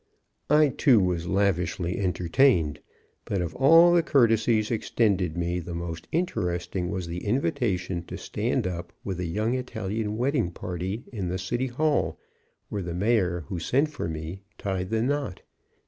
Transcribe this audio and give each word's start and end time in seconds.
I, 0.49 0.69
too, 0.69 0.99
was 0.99 1.27
lavishly 1.27 1.99
entertained. 1.99 2.79
But 3.23 3.39
of 3.39 3.53
all 3.53 3.93
the 3.93 4.01
courtesies 4.01 4.71
extended 4.71 5.37
me 5.37 5.59
the 5.59 5.75
most 5.75 6.07
interesting 6.11 6.89
was 6.89 7.05
the 7.05 7.23
invitation 7.23 8.01
to 8.05 8.17
stand 8.17 8.65
up 8.65 8.93
with 9.03 9.19
a 9.19 9.27
young 9.27 9.53
Italian 9.53 10.17
wedding 10.17 10.49
party 10.49 11.03
in 11.13 11.27
the 11.27 11.37
City 11.37 11.67
Hall, 11.67 12.17
where 12.69 12.81
the 12.81 12.95
Mayor, 12.95 13.41
who 13.41 13.59
sent 13.59 13.89
for 13.89 14.09
me, 14.09 14.41
tied 14.57 14.89
the 14.89 15.03
knot. 15.03 15.43